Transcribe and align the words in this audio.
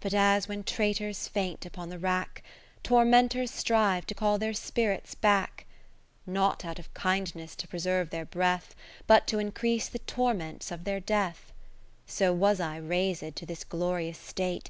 But 0.00 0.12
as 0.12 0.48
when 0.48 0.64
traitors 0.64 1.28
faint 1.28 1.64
upon 1.64 1.88
the 1.88 1.98
rack, 2.00 2.42
Tormenters 2.82 3.52
strive 3.52 4.04
to 4.06 4.14
call 4.16 4.36
their 4.36 4.54
spirits 4.54 5.14
back; 5.14 5.66
Not 6.26 6.64
out 6.64 6.80
of 6.80 6.92
kindness 6.94 7.54
to 7.54 7.68
preserve 7.68 8.10
their 8.10 8.24
breath. 8.26 8.74
But 9.06 9.28
to 9.28 9.38
increase 9.38 9.88
the 9.88 10.00
torments 10.00 10.72
of 10.72 10.82
their 10.82 10.98
Death: 10.98 11.52
So 12.08 12.32
was 12.32 12.58
I 12.58 12.76
raised 12.78 13.36
to 13.36 13.46
this 13.46 13.62
glorious 13.62 14.18
state. 14.18 14.68